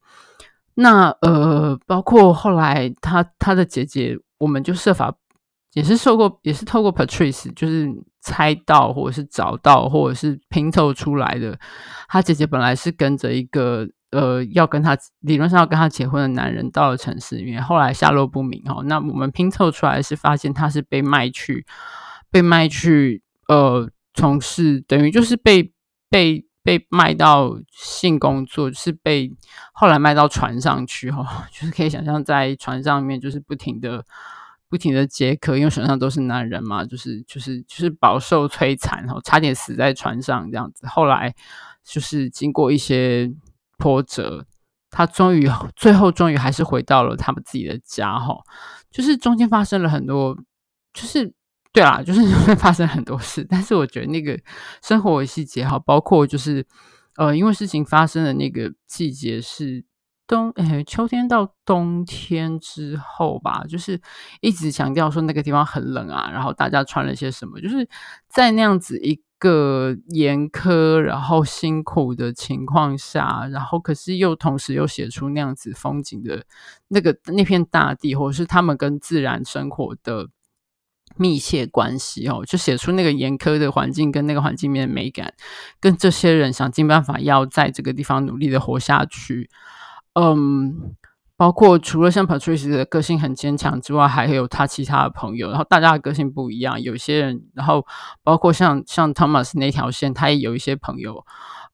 [0.76, 5.12] 那呃，包括后来他他的姐姐，我们就设法
[5.74, 7.90] 也是受过，也是透过 Patrice，就是
[8.22, 11.58] 猜到或者是找到或者是拼凑出来的。
[12.08, 18.84] 他姐姐本来是跟着一个呃要跟他理论上要跟他结婚的男人到了城市里面，后来下落不明哦。
[18.86, 21.66] 那我们拼凑出来是发现他是被卖去
[22.30, 23.90] 被卖去呃。
[24.14, 25.72] 从事等于就是被
[26.10, 29.36] 被被卖到性工作，是被
[29.74, 34.06] 后来卖到船上去哈， 就是可以想象在船上面就是不停的
[34.70, 40.88] 不停的接客，因为船上都是男人嘛，就是就是就是饱受摧残哈，差点死在船上这样子。
[40.88, 41.34] 后来
[41.84, 43.30] 就是经过一些
[43.78, 44.46] 波折，
[44.90, 48.38] 他终于最后终于还是回到了他们自己的家哈，
[48.90, 50.38] 就是中间发生了很多
[50.94, 51.34] 就是。
[51.74, 54.40] 对啦，就是会发生很多事，但是我觉得那个
[54.84, 56.66] 生活细节哈，包括就是
[57.18, 59.84] 呃，因为事情发生的那个季节是
[60.28, 64.00] 冬诶，秋天到冬天之后吧，就是
[64.40, 67.90] 一直强调说那个地方很冷啊，然后大家穿了些什么，就是
[68.30, 76.46] 在那样子一个严苛然后辛苦的情况下，然后可是又同时又写出那样子风景的
[76.90, 80.30] 那个那片大地，或者是他们跟自然生活的
[81.16, 85.34] 密切关系哦，就写出那个严苛的环境跟那个环境面的美感，
[85.80, 89.50] 跟这些人想尽办法要在这个地方努力的活下去。
[90.14, 90.96] 嗯，
[91.36, 96.80] 包括除了像 Patrice 的个性很坚强之外，还有他其他的朋友，然后大家的个性不一样。
[96.82, 97.86] 有些人，然后
[98.24, 101.26] 包括像像 Thomas 那条线，他也有一些朋友，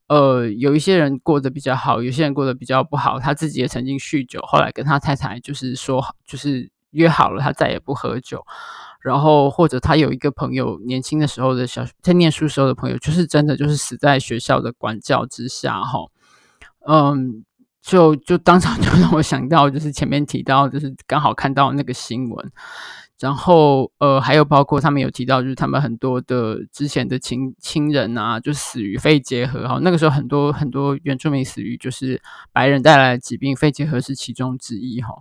[0.08, 3.20] 呃，有一些人过得比较好，有些人过得比较不好。
[3.20, 8.46] 他自己也曾经酗酒，后来跟他太太就是说，就是约好了，他再也不喝酒。
[9.00, 16.00] 然后或者他有一个朋友，年轻的时候的小在念书时候的朋友，就是真的就是死在学校的管教之下，哈，
[16.88, 17.44] 嗯。
[17.82, 22.52] 就就当场就让我想到，就是前面提到，就是刚好看到那个新闻，
[23.20, 29.80] 然后呃，还有包括他们有提到，就是他们很多的之前的亲亲人啊，就死于肺结核哈。
[29.82, 35.14] 那个时候很多很多原住民死于就是白人带来的疾病，肺结核是其中之一哈。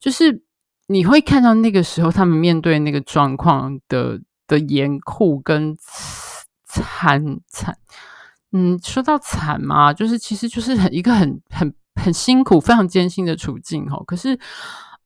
[0.00, 0.42] 就是
[0.86, 5.76] 你会看到那个时候他们面对那个状况的的严酷跟
[6.64, 7.76] 惨惨，
[8.52, 11.74] 嗯，说到惨嘛，就是其实就是很一个很很。
[11.94, 14.02] 很辛苦，非常艰辛的处境哈。
[14.06, 14.34] 可是，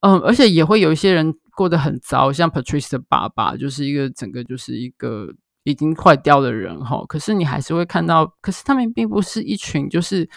[0.02, 5.26] 嗯，而且也会有一些人过得很糟，像 Patrice 的爸爸，就是一个整个就是一个
[5.64, 7.04] 已经坏掉的人哈。
[7.08, 10.30] 可是你还是会看到，可是他们并不是一群，就是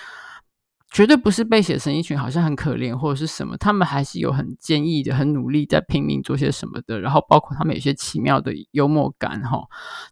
[0.92, 3.56] 绝对不是被写成一群好像很可怜或者是什么。
[3.58, 7.00] 他们还是有很坚毅的、很努力在拼命做些什么的。
[7.00, 9.62] 然后包括他们有些奇妙的幽默感哈。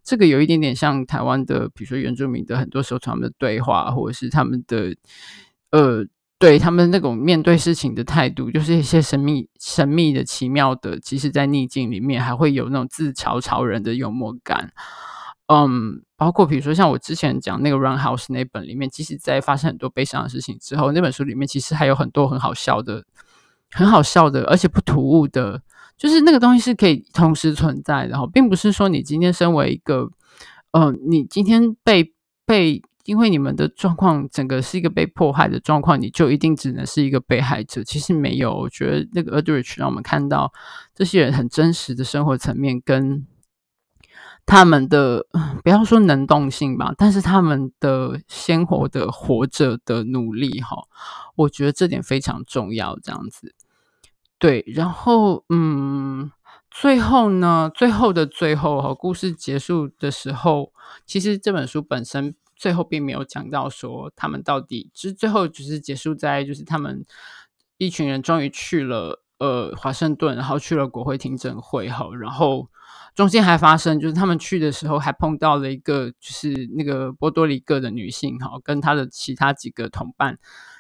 [0.04, 4.96] 这个有一点点像台湾的，比如说原住民的，很多时候他们的对话，或者是他们的
[5.72, 6.06] 呃。
[6.40, 14.72] 对他们那种面对事情的态度，就是一些神秘、神秘的、奇妙的，其实在逆境里面，还会有那种自嘲嘲人的幽默感。
[15.48, 23.04] 嗯，包括比如说像我之前讲那个《Run House》那本里面，即使在发生很多悲伤的事情之后，那本书里面其实还有很多很好笑的、
[23.72, 25.62] 很好笑的，而且不突兀的，
[25.98, 28.10] 就是那个东西是可以同时存在的。
[28.10, 30.10] 然后，并不是说你今天身为一个，
[30.72, 32.14] 嗯，你今天被
[32.46, 32.82] 被。
[33.08, 37.82] 因为你们的状况整个是一个被迫害的状况，你就一定只能是一个被害者。
[37.82, 40.52] 其实没有，我觉得那个 Erdrich 让我们看到
[40.94, 43.26] 这些人很真实的生活层面，跟
[44.48, 45.28] 他们的
[45.64, 50.88] 不要说能动性吧，但是他们的鲜活的活着的努力哈，
[51.36, 52.98] 我觉得这点非常重要。
[53.04, 53.54] 这样子，
[54.40, 56.32] 对，然后嗯，
[56.72, 60.72] 最后呢，最后的最后哈，故事结束的时候，
[61.06, 62.34] 其实这本书本身。
[62.60, 67.06] 最后并没有讲到说他们到底，其实最后只是结束在就是他们
[67.78, 72.68] 一群人终于去了呃华盛顿，然后去了国会听证会哈，然后
[73.18, 80.38] 中间还发生就是他们去的时候还碰到了一个就是那个波多黎各的女性哈，跟她的其他几个同伴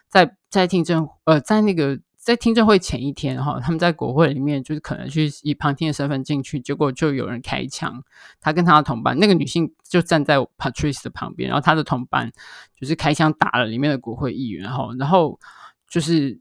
[0.07, 1.99] 在在听证呃在那个。
[2.27, 8.03] 在听证会前一天，哈，他们在国会里面就是可能去以旁听的身份进去，结果就有人开枪。
[8.41, 12.29] 他跟他的同伴，那个女性就站在 Patrice 的旁边，然后他的同伴
[12.77, 15.39] 就是开枪打了里面的国会议员，哈，然后
[15.87, 16.37] 就是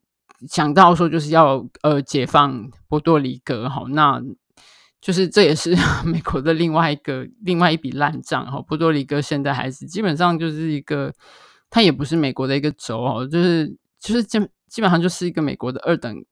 [0.49, 4.21] 想到说就是要呃解放波多黎各，哈，那
[5.01, 11.13] 就是这也是 美国的另外一个另外一笔烂账，哈，波多黎各现在还是基本上就是一个，
[11.71, 14.41] 他也不是美国的一个州，哦，就是就是基。
[14.69, 16.25] 基本上就是一个美国的二等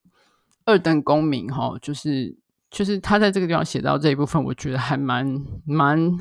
[0.64, 2.36] 二等公民哈，就是
[2.68, 6.18] 就是他在这个地方写到这一部分，我觉得还蛮蛮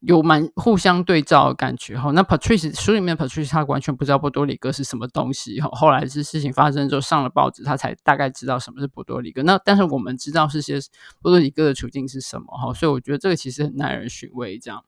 [0.00, 2.10] 有蛮互相对照的感觉哈。
[2.12, 9.42] 那 Patrice 书里面 Patrice 他完全不知道波多黎各是什么东西哈，后来是事情发生之后上了报纸，他才大概知道什么是波多黎各。
[9.42, 10.78] 那但是我们知道是些
[11.20, 14.58] 波多黎各的处境是什么哈，所以我觉得这个其实很耐人寻味。
[14.58, 14.84] 这样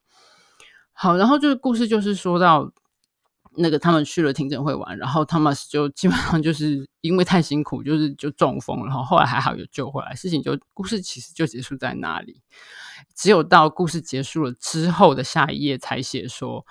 [0.92, 2.72] 好，然后这个故事就是说到。
[3.58, 12.40] 那个他们去了听证会玩，然后 Thomas 就基本上就是因为太辛苦，就是就中风，然后后来还好有救回来，事情就故事其实就结束在那里。
[13.14, 16.64] 只有到故事结束了之后的下一页才写说，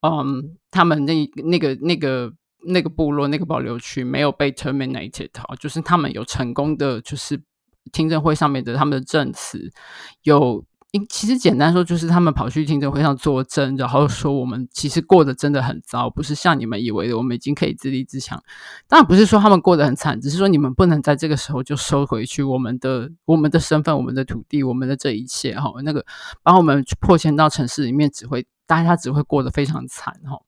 [0.00, 2.32] 嗯，他们那那个那个
[2.66, 7.42] 那个部落那个保留区没有被 terminated，就是他们有成功的，就是
[7.92, 9.72] 听证会上面的他们的证词
[10.22, 10.64] 有。
[11.08, 18.42] 其实简单说，就是他们跑去听证会上作证，然后说我们其实过得真的很糟，不是像你们以为的，我们已经可以自立自强。
[18.86, 25.72] 当然不是说他们过得很惨，只是说你们不能在这个时候就收回去我们的我们的身份、我们的土地、我们的这一切哈。
[25.82, 26.04] 那个
[26.42, 30.38] 把我们迫迁到城市里面，只会大家只会过得非常惨哈。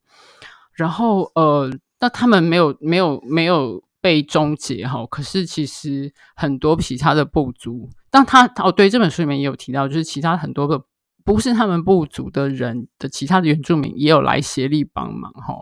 [0.73, 10.79] 然后呃，那他们没有没有没有被终结哈，可是其实很多其他的部族，当他哦对，这本书里面也有提到，就是其他很多的
[11.23, 15.55] 不是他们部族的人的其他的原住民也有来协力帮忙哈。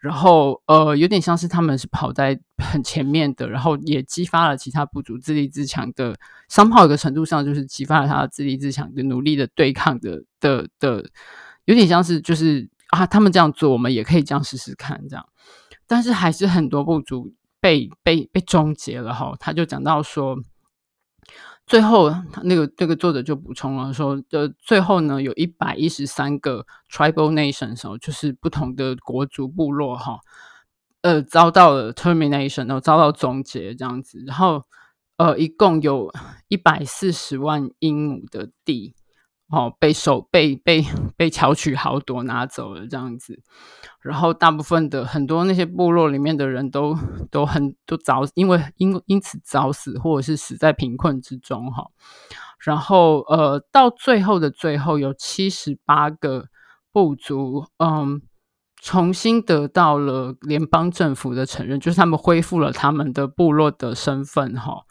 [0.00, 6.16] 然后，呃，有点像是他们是跑在很前面的，然后也激发了其他部族自立自强的，
[6.48, 11.04] 商炮一个程度上就是激发了他的自立自强的努力的对抗的的的，
[11.66, 15.24] 有点像是就是啊，他们这样做，我们也可以这样试试看，这样。
[15.86, 20.38] 但是还是很多部族被被被终结了哈，他就讲到说。
[21.66, 22.10] 最后，
[22.44, 30.18] 那个这个作者就补充了说，呃，最后呢，有一百一十三个 tribal nations 哦，就是不同的国族部落哈，
[31.02, 34.64] 呃，遭到了 termination，然后遭到终结这样子，然后
[35.18, 36.10] 呃，一共有
[36.48, 38.94] 一百四十万英亩的地。
[39.50, 40.84] 哦，被收被被
[41.16, 43.40] 被巧取豪夺拿走了这样子，
[44.02, 46.94] 然后大部分的很多那些部落里面的人都
[47.30, 51.86] 都很都早因为因因此早死或者是死在贫困之中哈，
[52.62, 56.48] 然后呃到最后的最后有七十八个
[56.92, 58.20] 部族嗯
[58.82, 64.82] 重新得到了联邦政府的承认，就是他们恢复了他们的部落的身份哈，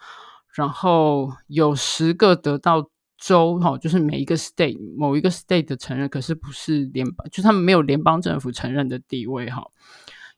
[0.56, 2.90] 然后有十个得到。
[3.18, 9.64] 州哈，就是每一个 state 某一个 state 的承认，可是不是联邦，就是他们没有联邦政府承认的地位哈。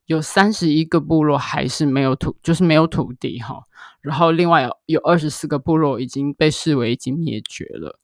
[0.06, 3.62] 有三十一个部落还是没有土，就是没有土地哈。
[4.02, 8.00] 然后另外有二十四个部落已经被视为已经灭绝了。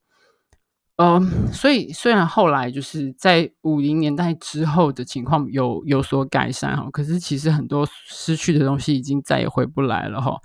[0.98, 10.38] 嗯、所以虽然后来就是在五零年代之后的情况有有所改善哈，可是其实很多失去的东西已经再也回不来了哈。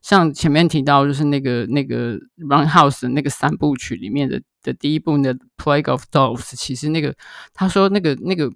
[0.00, 7.14] 像前面提到就是那个那个 Run House 那个三部曲里面的的第一部的 Plague of Doves，其实那个
[7.52, 8.50] 他说那个那个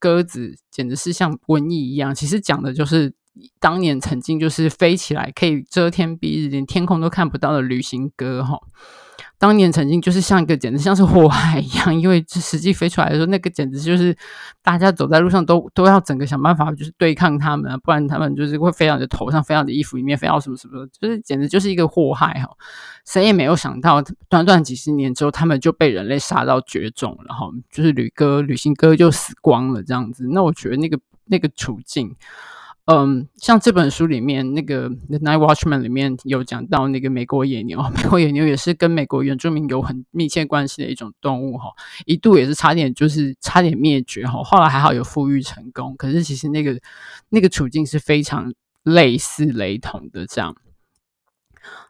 [0.00, 3.14] 鸽子简直是像瘟疫一样，其实讲的就是
[3.60, 8.58] 当年曾经就是飞起来可以遮天蔽日，连天空都看不到的旅行鸽哈。
[9.38, 14.16] 当年曾经就是像一个简直像是祸害一样，因为这实际飞出来的时候，那个简直就是
[14.62, 22.48] 大家走在路上都都要整个想办法就是对抗他们，不然他们就是会飞到你的头上，飞到你的衣服里面，飞到什么什么，就是简直就是一个祸害哈。
[23.06, 30.26] 谁也没有想到，短短几十年之后，他们就被人类杀到绝种了哈，就是旅哥、旅行哥就死光了这样子。
[30.32, 32.16] 那我觉得那个那个处境。
[32.90, 41.70] 嗯，像这本书里面那个《The Night Watchman》里面有讲到那个美国野牛， 美国野牛也是跟美国原住民有很密切关系的一种动物哈，
[42.06, 46.80] 一度也是差点就是差点灭绝哈，后来还好有复育成功，可是其实那个
[47.28, 50.56] 那个处境是非常类似雷同的这样。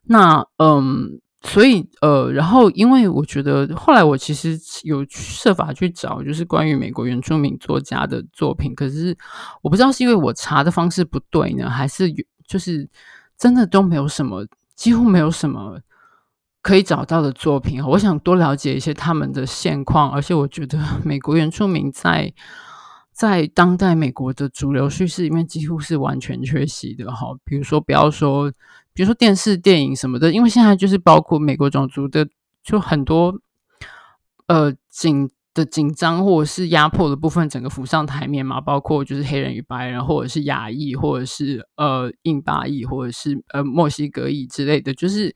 [0.02, 1.20] 那嗯。
[1.42, 9.16] 所以，呃，然后，因为我觉得后来我其实有设法去找，就是关于美国原住民作家的作品，可是
[9.62, 12.12] 我不知道是因为我查的方式不对呢，还是
[12.46, 12.88] 就是
[13.38, 15.78] 真的都没有什么，几乎没有什么
[16.60, 17.80] 可以找到的作品。
[17.84, 22.32] 我想多了解一些他们的现况，而且我觉得美国原住民在
[23.18, 27.36] 在当代美国的主流叙事里面几乎是完全缺席的哈。
[27.44, 28.52] 比如说，不要说。
[28.94, 32.28] 比如说电视、电影什么的，因为现在就是包括美国种族的，
[32.64, 33.32] 就很多
[34.48, 38.60] 呃紧的紧张或者是压迫的部分，整个浮上台面嘛。
[38.60, 45.32] 包括就是黑人与白人，或者是亚裔，或者是呃印巴裔，或者是呃墨西哥裔之类的，就是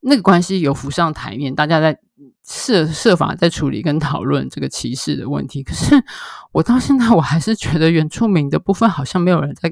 [0.00, 1.98] 那个关系有浮上台面，大家在
[2.44, 5.62] 设设法在处理跟讨论这个歧视的问题。
[5.62, 5.94] 可是
[6.52, 9.68] 我到现在我还是觉得原住民的部分好像没有人在，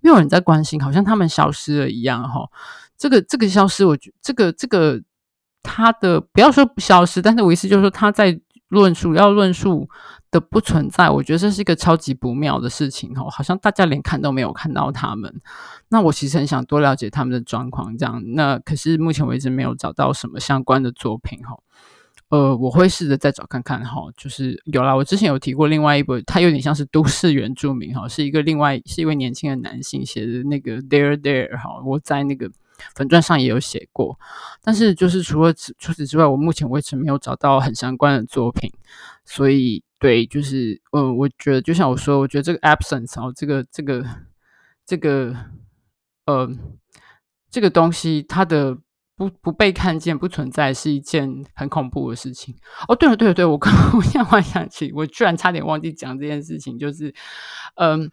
[0.00, 2.48] 没有人在关心，好像他们消失了一样哈。
[2.96, 5.00] 这个这个消失，我觉这个这个
[5.62, 9.88] 他的不要说不消失，但是我意思就是说他在论述要论述
[10.34, 13.30] 的不存在，我觉得这是一个超级不妙的事情哈。
[13.30, 15.32] 好像大家连看都没有看到他们。
[15.88, 18.20] 那我其实很想多了解他们的状况，这样。
[18.34, 21.56] 那可是目前为止没有找到什么相关的作品哈。
[22.30, 32.50] 呃，我会试着再找看看哈，就是有啦，我之前有提过另外一本，它有点像是都市原住民哈，是一个另外是一位年轻的男性写的那个 There There 哈，我在那个
[32.96, 34.18] 粉钻上也有写过，
[34.64, 38.72] 但是就是除了除此之外，我目前为止没有找到很相关的作品，
[39.24, 44.04] 所以对，就是呃，我觉得就像我说，我觉得这个 absence 哦，这个这个
[44.86, 45.34] 这个
[46.26, 46.50] 呃
[47.50, 48.78] 这个东西它的。
[49.16, 52.52] 不不被看见、不存在是一件很恐怖的事情。
[52.88, 57.14] 哦，对了，对了，对，我刚刚 我现在想起，我居然差点忘记讲这件事情，就是，
[57.76, 58.10] 嗯，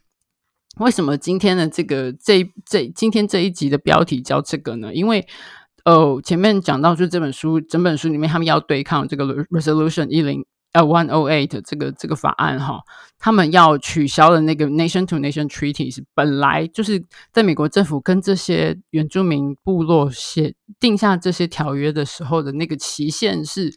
[0.77, 4.93] 为什么今天的这个这这今天这一集的标题叫这个呢？
[4.93, 5.25] 因为，
[5.85, 12.81] 呃，前面讲到，就这本书整本书里面，他们要对抗这个 Resolution 一零呃 One O Eight 这个这个法案哈，
[13.19, 23.73] 他们要取消的那个 Nation to Nation Treaties，本来就是在美国政府跟这些原住民部落写定下这些条约的时候的那个期限是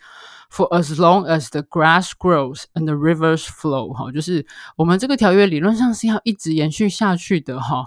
[0.50, 7.86] For as long as the grass grows and the rivers flow，哈，就是我们这个条约理论上是要一直延续下去的哈。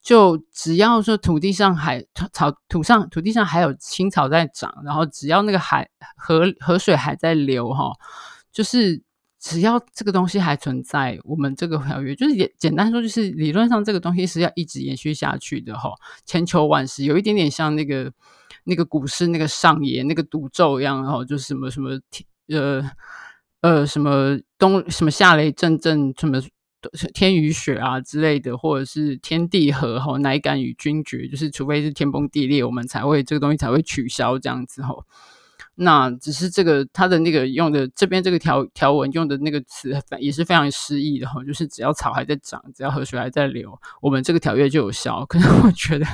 [0.00, 7.90] 就只要说土地上还草土上土地上还有青草在长，然后只要那个海河河水还在流哈，
[8.56, 9.02] 就是
[9.38, 15.90] 只要这个东西还存在，我们这个条约就是也简单说就是理论上这个东西是要一直延续下去的哈，
[16.24, 18.10] 千秋万世，有一点点像那个
[18.64, 22.00] 那个古诗那个上爷那个赌咒一样哈，就是什么什么
[22.48, 22.90] 呃
[23.60, 26.40] 呃什么冬什么下雷阵阵什么。
[27.12, 35.04] 天雨雪啊之类的，或者是天地合吼，乃敢与君绝，就是除非是天崩地裂，我们才会这个东西才会取消这样子吼。
[35.76, 45.24] 那只是这个它的那个用的这边这个条条文用的那个词也是非常诗意的哈，就是只要草还在长，只要河水还在流，我们这个条约就有效。
[45.26, 46.06] 可是我觉得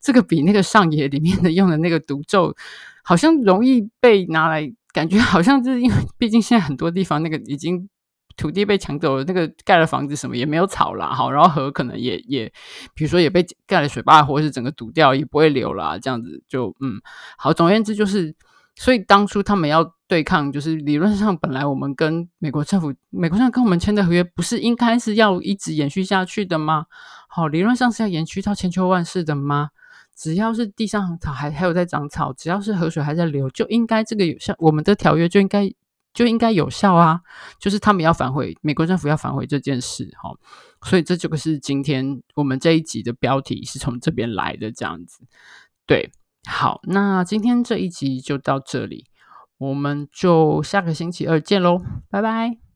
[0.00, 2.54] 这个比那个上野里面的用的那个毒咒，
[3.02, 7.88] 好像容易被拿来，感觉好像就是因为毕竟现在很多地方那个已经。
[8.36, 12.50] 土地被抢走了，那个盖了房子什么也没有草啦，好，然后河可能也也，
[12.94, 17.02] 比如说也被盖了水坝，或者是整个堵掉，也不会流啦，这样子就嗯，
[17.36, 18.34] 好，总而言之就是，
[18.80, 26.86] 所以当初他们要对抗，就是理论上本来我们跟美国政府，美国政府跟我们签的合约，不是应该是要一直延续下去的吗？
[27.28, 29.68] 好，理论上是要延续到千秋万世的吗？
[30.16, 35.70] 只要是地上草还还有在长草，只要是河水还在流，就应该这个有效，我们的条约就应该。
[36.12, 37.20] 就应该有效啊！
[37.60, 40.34] 就是他们要反悔，美国政府要反悔这件事，哈，
[40.82, 45.20] 所以这就是今天我们这一集的标题是从这边来的，这样子。
[45.86, 46.10] 对，
[46.48, 49.04] 好，那今天这一集就到这里，
[49.58, 52.69] 我们就下个星期二见喽，拜拜。